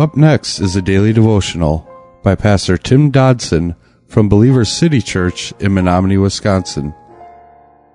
Up 0.00 0.16
next 0.16 0.60
is 0.60 0.76
a 0.76 0.80
daily 0.80 1.12
devotional 1.12 1.86
by 2.22 2.34
Pastor 2.34 2.78
Tim 2.78 3.10
Dodson 3.10 3.76
from 4.06 4.30
Believers 4.30 4.72
City 4.72 5.02
Church 5.02 5.52
in 5.60 5.72
Menomonie, 5.72 6.18
Wisconsin. 6.18 6.94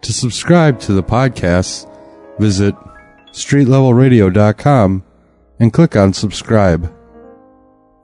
To 0.00 0.10
subscribe 0.10 0.80
to 0.80 0.94
the 0.94 1.02
podcast, 1.02 1.86
visit 2.38 2.74
streetlevelradio.com 3.32 5.04
and 5.58 5.72
click 5.74 5.94
on 5.94 6.14
subscribe. 6.14 6.90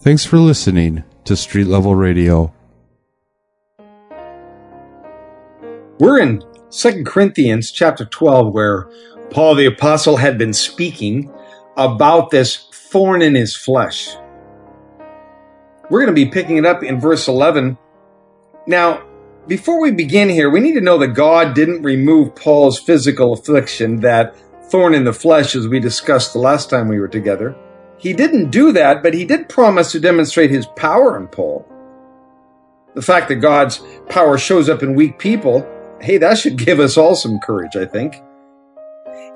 Thanks 0.00 0.24
for 0.26 0.38
listening 0.38 1.04
to 1.22 1.36
Street 1.36 1.68
Level 1.68 1.94
Radio. 1.94 2.52
We're 6.00 6.20
in 6.20 6.42
2 6.72 7.04
Corinthians 7.04 7.70
chapter 7.70 8.06
12 8.06 8.52
where 8.52 8.90
Paul 9.30 9.54
the 9.54 9.66
apostle 9.66 10.16
had 10.16 10.36
been 10.36 10.52
speaking 10.52 11.32
about 11.76 12.30
this 12.30 12.73
thorn 12.94 13.22
in 13.22 13.34
his 13.34 13.56
flesh. 13.56 14.16
We're 15.90 16.04
going 16.04 16.14
to 16.14 16.24
be 16.24 16.30
picking 16.30 16.58
it 16.58 16.64
up 16.64 16.84
in 16.84 17.00
verse 17.00 17.26
11. 17.26 17.76
Now, 18.68 19.02
before 19.48 19.80
we 19.80 19.90
begin 19.90 20.28
here, 20.28 20.48
we 20.48 20.60
need 20.60 20.74
to 20.74 20.80
know 20.80 20.96
that 20.98 21.08
God 21.08 21.56
didn't 21.56 21.82
remove 21.82 22.36
Paul's 22.36 22.78
physical 22.78 23.32
affliction, 23.32 23.98
that 24.00 24.36
thorn 24.70 24.94
in 24.94 25.02
the 25.02 25.12
flesh, 25.12 25.56
as 25.56 25.66
we 25.66 25.80
discussed 25.80 26.34
the 26.34 26.38
last 26.38 26.70
time 26.70 26.86
we 26.86 27.00
were 27.00 27.08
together. 27.08 27.56
He 27.98 28.12
didn't 28.12 28.50
do 28.50 28.70
that, 28.70 29.02
but 29.02 29.12
he 29.12 29.24
did 29.24 29.48
promise 29.48 29.90
to 29.90 29.98
demonstrate 29.98 30.50
his 30.50 30.66
power 30.76 31.16
in 31.16 31.26
Paul. 31.26 31.66
The 32.94 33.02
fact 33.02 33.26
that 33.28 33.36
God's 33.36 33.82
power 34.08 34.38
shows 34.38 34.68
up 34.68 34.84
in 34.84 34.94
weak 34.94 35.18
people, 35.18 35.68
hey, 36.00 36.18
that 36.18 36.38
should 36.38 36.58
give 36.64 36.78
us 36.78 36.96
all 36.96 37.16
some 37.16 37.40
courage, 37.40 37.74
I 37.74 37.86
think. 37.86 38.22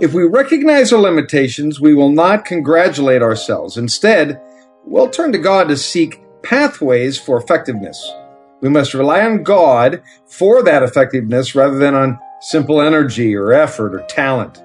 If 0.00 0.14
we 0.14 0.22
recognize 0.22 0.92
our 0.92 1.00
limitations, 1.00 1.80
we 1.80 1.92
will 1.92 2.12
not 2.12 2.44
congratulate 2.44 3.20
ourselves. 3.20 3.76
Instead, 3.76 4.40
we'll 4.84 5.10
turn 5.10 5.32
to 5.32 5.38
God 5.38 5.66
to 5.68 5.76
seek 5.76 6.22
pathways 6.44 7.18
for 7.18 7.36
effectiveness. 7.36 8.08
We 8.60 8.68
must 8.68 8.94
rely 8.94 9.22
on 9.24 9.42
God 9.42 10.00
for 10.24 10.62
that 10.62 10.84
effectiveness 10.84 11.56
rather 11.56 11.78
than 11.78 11.96
on 11.96 12.20
simple 12.40 12.80
energy 12.80 13.34
or 13.34 13.52
effort 13.52 13.92
or 13.92 14.06
talent. 14.06 14.62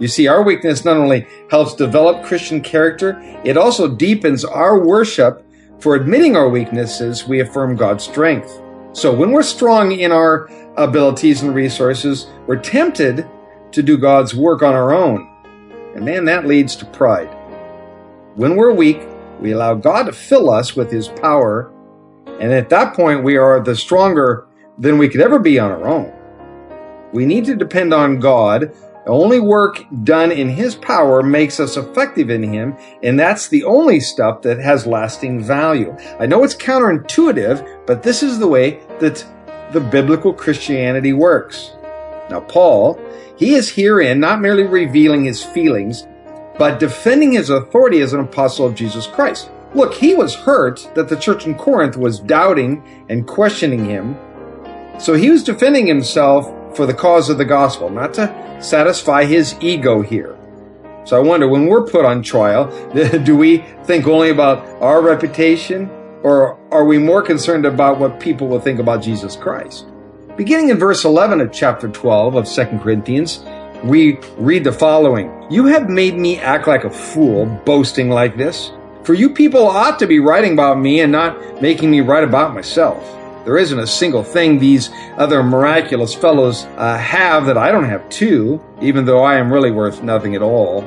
You 0.00 0.08
see, 0.08 0.26
our 0.26 0.42
weakness 0.42 0.84
not 0.84 0.96
only 0.96 1.28
helps 1.52 1.74
develop 1.74 2.24
Christian 2.24 2.60
character, 2.60 3.16
it 3.44 3.56
also 3.56 3.86
deepens 3.88 4.44
our 4.44 4.84
worship. 4.84 5.44
For 5.78 5.94
admitting 5.94 6.34
our 6.34 6.48
weaknesses, 6.48 7.28
we 7.28 7.38
affirm 7.38 7.76
God's 7.76 8.02
strength. 8.02 8.60
So 8.92 9.14
when 9.14 9.30
we're 9.30 9.44
strong 9.44 9.92
in 9.92 10.10
our 10.10 10.50
abilities 10.76 11.42
and 11.42 11.54
resources, 11.54 12.26
we're 12.48 12.56
tempted 12.56 13.24
to 13.72 13.82
do 13.82 13.96
God's 13.96 14.34
work 14.34 14.62
on 14.62 14.74
our 14.74 14.92
own. 14.92 15.28
And 15.94 16.04
man, 16.04 16.24
that 16.26 16.46
leads 16.46 16.76
to 16.76 16.86
pride. 16.86 17.28
When 18.34 18.56
we're 18.56 18.72
weak, 18.72 19.00
we 19.40 19.52
allow 19.52 19.74
God 19.74 20.04
to 20.04 20.12
fill 20.12 20.50
us 20.50 20.76
with 20.76 20.90
His 20.90 21.08
power. 21.08 21.72
And 22.40 22.52
at 22.52 22.68
that 22.70 22.94
point, 22.94 23.24
we 23.24 23.36
are 23.36 23.60
the 23.60 23.74
stronger 23.74 24.46
than 24.78 24.98
we 24.98 25.08
could 25.08 25.20
ever 25.20 25.38
be 25.38 25.58
on 25.58 25.72
our 25.72 25.88
own. 25.88 26.12
We 27.12 27.24
need 27.24 27.46
to 27.46 27.56
depend 27.56 27.92
on 27.92 28.20
God. 28.20 28.72
only 29.06 29.40
work 29.40 29.82
done 30.04 30.30
in 30.30 30.48
His 30.48 30.74
power 30.74 31.22
makes 31.22 31.58
us 31.58 31.76
effective 31.76 32.30
in 32.30 32.42
Him, 32.42 32.76
and 33.02 33.18
that's 33.18 33.48
the 33.48 33.64
only 33.64 34.00
stuff 34.00 34.42
that 34.42 34.58
has 34.58 34.86
lasting 34.86 35.42
value. 35.42 35.96
I 36.20 36.26
know 36.26 36.44
it's 36.44 36.54
counterintuitive, 36.54 37.86
but 37.86 38.02
this 38.02 38.22
is 38.22 38.38
the 38.38 38.46
way 38.46 38.80
that 39.00 39.24
the 39.72 39.80
biblical 39.80 40.32
Christianity 40.32 41.12
works. 41.12 41.72
Now, 42.30 42.40
Paul, 42.40 43.00
he 43.38 43.54
is 43.54 43.70
herein 43.70 44.20
not 44.20 44.40
merely 44.40 44.64
revealing 44.64 45.24
his 45.24 45.44
feelings, 45.44 46.06
but 46.58 46.80
defending 46.80 47.32
his 47.32 47.50
authority 47.50 48.00
as 48.00 48.12
an 48.12 48.20
apostle 48.20 48.66
of 48.66 48.74
Jesus 48.74 49.06
Christ. 49.06 49.50
Look, 49.74 49.94
he 49.94 50.14
was 50.14 50.34
hurt 50.34 50.90
that 50.94 51.08
the 51.08 51.16
church 51.16 51.46
in 51.46 51.54
Corinth 51.54 51.96
was 51.96 52.18
doubting 52.18 52.82
and 53.08 53.26
questioning 53.26 53.84
him. 53.84 54.16
So 54.98 55.14
he 55.14 55.30
was 55.30 55.44
defending 55.44 55.86
himself 55.86 56.76
for 56.76 56.84
the 56.84 56.94
cause 56.94 57.30
of 57.30 57.38
the 57.38 57.44
gospel, 57.44 57.90
not 57.90 58.14
to 58.14 58.56
satisfy 58.60 59.24
his 59.24 59.54
ego 59.60 60.02
here. 60.02 60.36
So 61.04 61.16
I 61.16 61.20
wonder 61.20 61.48
when 61.48 61.66
we're 61.66 61.86
put 61.86 62.04
on 62.04 62.22
trial, 62.22 62.66
do 63.24 63.36
we 63.36 63.58
think 63.84 64.06
only 64.06 64.30
about 64.30 64.66
our 64.82 65.00
reputation 65.00 65.88
or 66.22 66.58
are 66.72 66.84
we 66.84 66.98
more 66.98 67.22
concerned 67.22 67.64
about 67.64 67.98
what 68.00 68.18
people 68.18 68.48
will 68.48 68.60
think 68.60 68.80
about 68.80 69.02
Jesus 69.02 69.36
Christ? 69.36 69.86
Beginning 70.38 70.68
in 70.68 70.78
verse 70.78 71.04
11 71.04 71.40
of 71.40 71.52
chapter 71.52 71.88
12 71.88 72.36
of 72.36 72.48
2 72.48 72.78
Corinthians, 72.78 73.44
we 73.82 74.20
read 74.36 74.62
the 74.62 74.70
following 74.70 75.44
You 75.50 75.66
have 75.66 75.90
made 75.90 76.14
me 76.16 76.38
act 76.38 76.68
like 76.68 76.84
a 76.84 76.90
fool, 76.90 77.46
boasting 77.64 78.08
like 78.08 78.36
this. 78.36 78.70
For 79.02 79.14
you 79.14 79.30
people 79.30 79.66
ought 79.66 79.98
to 79.98 80.06
be 80.06 80.20
writing 80.20 80.52
about 80.52 80.78
me 80.78 81.00
and 81.00 81.10
not 81.10 81.60
making 81.60 81.90
me 81.90 82.02
write 82.02 82.22
about 82.22 82.54
myself. 82.54 83.02
There 83.44 83.58
isn't 83.58 83.80
a 83.80 83.86
single 83.86 84.22
thing 84.22 84.60
these 84.60 84.90
other 85.16 85.42
miraculous 85.42 86.14
fellows 86.14 86.66
uh, 86.76 86.96
have 86.96 87.44
that 87.46 87.58
I 87.58 87.72
don't 87.72 87.88
have 87.88 88.08
too, 88.08 88.62
even 88.80 89.06
though 89.06 89.24
I 89.24 89.38
am 89.38 89.52
really 89.52 89.72
worth 89.72 90.04
nothing 90.04 90.36
at 90.36 90.42
all. 90.42 90.82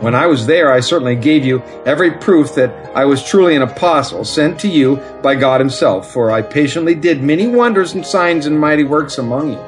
When 0.00 0.14
I 0.14 0.26
was 0.28 0.46
there, 0.46 0.72
I 0.72 0.78
certainly 0.78 1.16
gave 1.16 1.44
you 1.44 1.60
every 1.84 2.12
proof 2.12 2.54
that 2.54 2.70
I 2.94 3.04
was 3.04 3.24
truly 3.24 3.56
an 3.56 3.62
apostle 3.62 4.24
sent 4.24 4.60
to 4.60 4.68
you 4.68 4.96
by 5.22 5.34
God 5.34 5.60
Himself, 5.60 6.12
for 6.12 6.30
I 6.30 6.40
patiently 6.40 6.94
did 6.94 7.20
many 7.20 7.48
wonders 7.48 7.94
and 7.94 8.06
signs 8.06 8.46
and 8.46 8.60
mighty 8.60 8.84
works 8.84 9.18
among 9.18 9.54
you. 9.54 9.58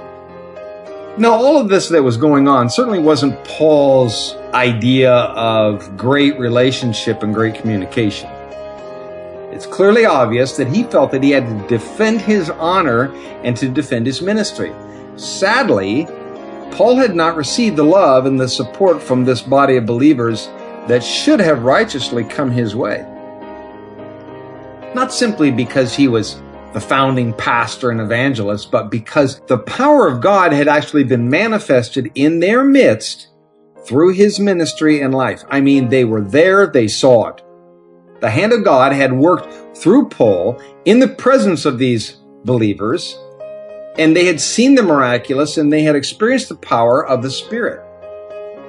Now, 1.18 1.32
all 1.32 1.60
of 1.60 1.68
this 1.68 1.88
that 1.88 2.04
was 2.04 2.16
going 2.16 2.46
on 2.46 2.70
certainly 2.70 3.00
wasn't 3.00 3.42
Paul's 3.44 4.36
idea 4.54 5.12
of 5.12 5.96
great 5.96 6.38
relationship 6.38 7.24
and 7.24 7.34
great 7.34 7.56
communication. 7.56 8.30
It's 9.52 9.66
clearly 9.66 10.06
obvious 10.06 10.56
that 10.58 10.68
he 10.68 10.84
felt 10.84 11.10
that 11.10 11.24
he 11.24 11.32
had 11.32 11.47
to 11.48 11.66
defend 11.66 12.20
his 12.20 12.50
honor 12.50 13.12
and 13.42 13.56
to 13.56 13.68
defend 13.68 14.06
his 14.06 14.22
ministry. 14.22 14.72
Sadly, 15.16 16.06
Paul 16.72 16.97
had 16.97 17.14
not 17.14 17.36
received 17.36 17.76
the 17.76 17.84
love 17.84 18.26
and 18.26 18.41
the 18.41 18.48
support 18.48 19.03
from 19.03 19.25
this 19.25 19.42
body 19.42 19.76
of 19.76 19.86
believers 19.86 20.47
that 20.86 21.04
should 21.04 21.41
have 21.41 21.62
righteously 21.62 22.25
come 22.25 22.50
his 22.50 22.75
way. 22.75 23.06
Not 24.94 25.12
simply 25.12 25.50
because 25.50 25.94
he 25.94 26.09
was 26.09 26.42
the 26.72 26.80
founding 26.80 27.32
pastor 27.32 27.91
and 27.91 28.00
evangelist, 28.00 28.70
but 28.70 28.91
because 28.91 29.41
the 29.47 29.59
power 29.59 30.06
of 30.06 30.20
God 30.20 30.53
had 30.53 30.69
actually 30.69 31.04
been 31.04 31.28
manifested 31.28 32.10
in 32.14 32.41
their 32.41 32.64
midst 32.64 33.28
through 33.84 34.12
his 34.12 34.38
ministry 34.38 35.00
and 35.00 35.14
life. 35.14 35.42
I 35.48 35.60
mean, 35.60 35.88
they 35.88 36.04
were 36.04 36.22
there, 36.22 36.66
they 36.66 36.88
saw 36.88 37.28
it. 37.28 37.42
The 38.20 38.30
hand 38.30 38.53
of 38.53 38.64
God 38.64 38.92
had 38.92 39.12
worked 39.12 39.76
through 39.76 40.09
Paul 40.09 40.60
in 40.84 40.98
the 40.98 41.09
presence 41.09 41.64
of 41.64 41.78
these 41.78 42.16
believers 42.44 43.19
and 43.99 44.17
they 44.17 44.27
had 44.27 44.41
seen 44.41 44.75
the 44.75 44.83
miraculous 44.83 45.56
and 45.56 45.73
they 45.73 45.83
had 45.83 45.97
experienced 45.97 46.49
the 46.49 46.55
power 46.55 47.05
of 47.05 47.23
the 47.23 47.31
Spirit. 47.31 47.84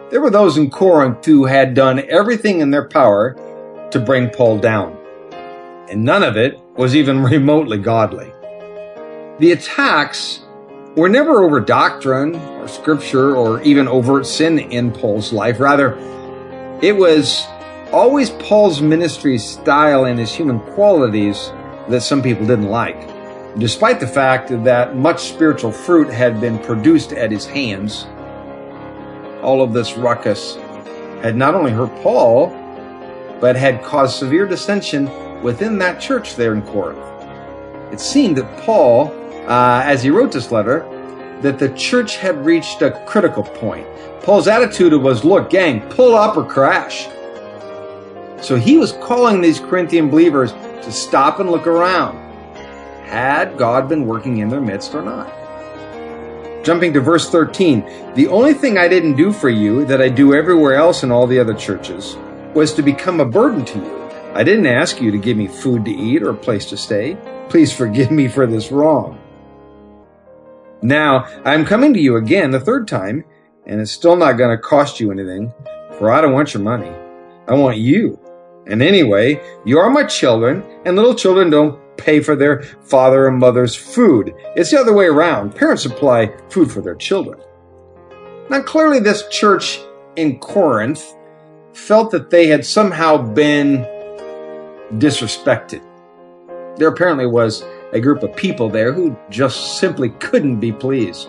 There 0.09 0.21
were 0.21 0.29
those 0.29 0.57
in 0.57 0.69
Corinth 0.69 1.25
who 1.25 1.45
had 1.45 1.73
done 1.73 2.03
everything 2.09 2.59
in 2.59 2.71
their 2.71 2.87
power 2.87 3.35
to 3.91 3.99
bring 3.99 4.29
Paul 4.29 4.57
down, 4.57 4.97
and 5.89 6.03
none 6.03 6.23
of 6.23 6.37
it 6.37 6.59
was 6.75 6.95
even 6.95 7.23
remotely 7.23 7.77
godly. 7.77 8.31
The 9.39 9.53
attacks 9.53 10.41
were 10.95 11.09
never 11.09 11.43
over 11.43 11.59
doctrine 11.59 12.35
or 12.35 12.67
scripture 12.67 13.35
or 13.35 13.61
even 13.61 13.87
overt 13.87 14.25
sin 14.25 14.59
in 14.59 14.91
Paul's 14.91 15.31
life. 15.31 15.59
Rather, 15.59 15.97
it 16.81 16.95
was 16.95 17.45
always 17.93 18.31
Paul's 18.31 18.81
ministry 18.81 19.37
style 19.37 20.05
and 20.05 20.19
his 20.19 20.33
human 20.33 20.59
qualities 20.59 21.51
that 21.89 22.01
some 22.01 22.21
people 22.21 22.45
didn't 22.45 22.69
like 22.69 23.10
despite 23.57 23.99
the 23.99 24.07
fact 24.07 24.49
that 24.63 24.95
much 24.95 25.23
spiritual 25.23 25.71
fruit 25.71 26.09
had 26.09 26.39
been 26.39 26.57
produced 26.59 27.11
at 27.11 27.31
his 27.31 27.45
hands. 27.45 28.07
All 29.41 29.61
of 29.61 29.73
this 29.73 29.97
ruckus 29.97 30.55
had 31.21 31.35
not 31.35 31.53
only 31.53 31.71
hurt 31.71 31.93
Paul, 32.01 32.49
but 33.41 33.55
had 33.55 33.83
caused 33.83 34.17
severe 34.17 34.47
dissension 34.47 35.09
within 35.41 35.77
that 35.79 35.99
church 35.99 36.35
there 36.35 36.53
in 36.53 36.61
Corinth. 36.61 36.99
It 37.91 37.99
seemed 37.99 38.37
that 38.37 38.63
Paul, 38.63 39.07
uh, 39.47 39.81
as 39.83 40.01
he 40.01 40.09
wrote 40.09 40.31
this 40.31 40.51
letter, 40.51 40.87
that 41.41 41.59
the 41.59 41.69
church 41.69 42.17
had 42.17 42.45
reached 42.45 42.81
a 42.81 42.91
critical 43.05 43.43
point. 43.43 43.87
Paul's 44.21 44.47
attitude 44.47 44.93
was, 44.93 45.25
look, 45.25 45.49
gang, 45.49 45.81
pull 45.89 46.15
up 46.15 46.37
or 46.37 46.45
crash. 46.45 47.07
So 48.41 48.55
he 48.55 48.77
was 48.77 48.93
calling 48.93 49.41
these 49.41 49.59
Corinthian 49.59 50.09
believers 50.09 50.53
to 50.53 50.91
stop 50.91 51.39
and 51.39 51.49
look 51.49 51.67
around 51.67 52.30
had 53.11 53.57
God 53.57 53.89
been 53.89 54.05
working 54.05 54.37
in 54.37 54.47
their 54.47 54.61
midst 54.61 54.95
or 54.95 55.01
not? 55.01 55.27
Jumping 56.63 56.93
to 56.93 57.01
verse 57.01 57.29
13, 57.29 58.13
the 58.15 58.27
only 58.27 58.53
thing 58.53 58.77
I 58.77 58.87
didn't 58.87 59.17
do 59.17 59.33
for 59.33 59.49
you 59.49 59.83
that 59.85 60.01
I 60.01 60.07
do 60.07 60.33
everywhere 60.33 60.75
else 60.75 61.03
in 61.03 61.11
all 61.11 61.27
the 61.27 61.39
other 61.39 61.53
churches 61.53 62.15
was 62.53 62.73
to 62.73 62.81
become 62.81 63.19
a 63.19 63.25
burden 63.25 63.65
to 63.65 63.79
you. 63.79 64.01
I 64.33 64.43
didn't 64.43 64.67
ask 64.67 65.01
you 65.01 65.11
to 65.11 65.17
give 65.17 65.35
me 65.35 65.47
food 65.47 65.83
to 65.85 65.91
eat 65.91 66.23
or 66.23 66.29
a 66.29 66.33
place 66.33 66.65
to 66.67 66.77
stay. 66.77 67.17
Please 67.49 67.73
forgive 67.73 68.11
me 68.11 68.29
for 68.29 68.47
this 68.47 68.71
wrong. 68.71 69.19
Now, 70.81 71.25
I 71.43 71.53
am 71.53 71.65
coming 71.65 71.93
to 71.93 71.99
you 71.99 72.15
again 72.15 72.51
the 72.51 72.61
third 72.61 72.87
time, 72.87 73.25
and 73.65 73.81
it's 73.81 73.91
still 73.91 74.15
not 74.15 74.37
going 74.37 74.55
to 74.55 74.61
cost 74.61 75.01
you 75.01 75.11
anything, 75.11 75.53
for 75.97 76.11
I 76.11 76.21
don't 76.21 76.33
want 76.33 76.53
your 76.53 76.63
money. 76.63 76.91
I 77.47 77.55
want 77.55 77.77
you. 77.77 78.17
And 78.67 78.81
anyway, 78.81 79.41
you 79.65 79.79
are 79.79 79.89
my 79.89 80.05
children, 80.05 80.63
and 80.85 80.95
little 80.95 81.13
children 81.13 81.49
don't 81.49 81.90
pay 82.01 82.19
for 82.21 82.35
their 82.35 82.63
father 82.83 83.27
and 83.27 83.37
mother's 83.37 83.75
food. 83.75 84.33
It's 84.55 84.71
the 84.71 84.79
other 84.79 84.93
way 84.93 85.05
around. 85.05 85.55
Parents 85.55 85.83
supply 85.83 86.33
food 86.49 86.71
for 86.71 86.81
their 86.81 86.95
children. 86.95 87.39
Now, 88.49 88.61
clearly, 88.61 88.99
this 88.99 89.27
church 89.29 89.79
in 90.15 90.39
Corinth 90.39 91.15
felt 91.73 92.11
that 92.11 92.29
they 92.29 92.47
had 92.47 92.65
somehow 92.65 93.17
been 93.17 93.85
disrespected. 94.97 95.81
There 96.77 96.89
apparently 96.89 97.27
was 97.27 97.63
a 97.93 97.99
group 97.99 98.23
of 98.23 98.35
people 98.35 98.69
there 98.69 98.93
who 98.93 99.15
just 99.29 99.79
simply 99.79 100.09
couldn't 100.19 100.59
be 100.59 100.71
pleased. 100.71 101.27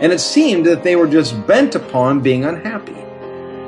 And 0.00 0.12
it 0.12 0.20
seemed 0.20 0.66
that 0.66 0.82
they 0.82 0.96
were 0.96 1.06
just 1.06 1.46
bent 1.46 1.74
upon 1.74 2.20
being 2.20 2.44
unhappy. 2.44 2.96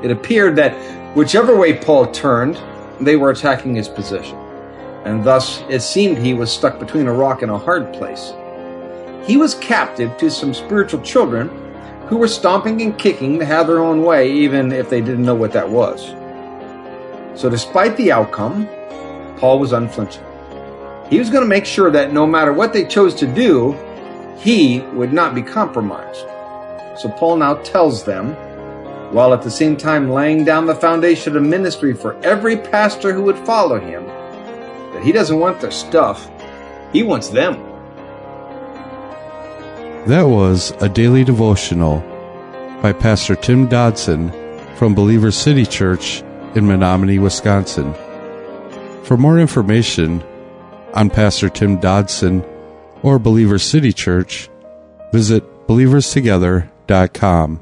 It 0.04 0.10
appeared 0.10 0.56
that 0.56 0.72
whichever 1.16 1.56
way 1.56 1.74
Paul 1.74 2.10
turned, 2.10 2.60
they 3.00 3.16
were 3.16 3.30
attacking 3.30 3.74
his 3.74 3.88
position. 3.88 4.41
And 5.04 5.24
thus 5.24 5.62
it 5.68 5.80
seemed 5.80 6.18
he 6.18 6.34
was 6.34 6.52
stuck 6.52 6.78
between 6.78 7.06
a 7.06 7.12
rock 7.12 7.42
and 7.42 7.50
a 7.50 7.58
hard 7.58 7.92
place. 7.92 8.32
He 9.26 9.36
was 9.36 9.54
captive 9.56 10.16
to 10.18 10.30
some 10.30 10.54
spiritual 10.54 11.00
children 11.02 11.48
who 12.08 12.16
were 12.18 12.28
stomping 12.28 12.82
and 12.82 12.98
kicking 12.98 13.38
to 13.38 13.44
have 13.44 13.66
their 13.66 13.78
own 13.80 14.02
way, 14.02 14.30
even 14.32 14.72
if 14.72 14.90
they 14.90 15.00
didn't 15.00 15.24
know 15.24 15.34
what 15.34 15.52
that 15.52 15.68
was. 15.68 16.08
So, 17.40 17.48
despite 17.48 17.96
the 17.96 18.12
outcome, 18.12 18.68
Paul 19.38 19.58
was 19.58 19.72
unflinching. 19.72 20.24
He 21.08 21.18
was 21.18 21.30
going 21.30 21.42
to 21.42 21.48
make 21.48 21.66
sure 21.66 21.90
that 21.90 22.12
no 22.12 22.26
matter 22.26 22.52
what 22.52 22.72
they 22.72 22.84
chose 22.84 23.14
to 23.16 23.26
do, 23.26 23.72
he 24.38 24.80
would 24.92 25.12
not 25.12 25.34
be 25.34 25.42
compromised. 25.42 26.26
So 26.98 27.08
Paul 27.08 27.36
now 27.36 27.54
tells 27.54 28.04
them, 28.04 28.34
while 29.12 29.32
at 29.32 29.42
the 29.42 29.50
same 29.50 29.76
time 29.76 30.10
laying 30.10 30.44
down 30.44 30.66
the 30.66 30.74
foundation 30.74 31.36
of 31.36 31.42
ministry 31.42 31.92
for 31.92 32.16
every 32.24 32.56
pastor 32.56 33.12
who 33.12 33.22
would 33.22 33.38
follow 33.38 33.78
him, 33.78 34.04
he 35.02 35.12
doesn't 35.12 35.38
want 35.38 35.60
their 35.60 35.70
stuff, 35.70 36.30
he 36.92 37.02
wants 37.02 37.28
them. 37.28 37.54
That 40.06 40.24
was 40.24 40.72
a 40.80 40.88
daily 40.88 41.24
devotional 41.24 42.00
by 42.82 42.92
Pastor 42.92 43.36
Tim 43.36 43.68
Dodson 43.68 44.32
from 44.76 44.94
Believers 44.94 45.36
City 45.36 45.64
Church 45.64 46.22
in 46.54 46.64
Menomonie, 46.64 47.20
Wisconsin. 47.20 47.94
For 49.04 49.16
more 49.16 49.38
information 49.38 50.22
on 50.94 51.08
Pastor 51.08 51.48
Tim 51.48 51.78
Dodson 51.78 52.44
or 53.02 53.18
Believers 53.18 53.62
City 53.62 53.92
Church, 53.92 54.50
visit 55.12 55.44
believerstogether.com. 55.66 57.60